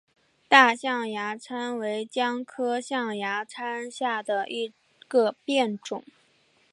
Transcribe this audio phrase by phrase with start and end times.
[0.49, 4.73] 大象牙参为姜科象牙参属下的一
[5.07, 6.03] 个变种。